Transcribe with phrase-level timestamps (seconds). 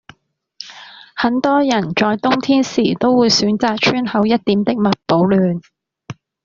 [1.15, 5.61] 很多人在冬天時都會選擇穿厚一點的襪保暖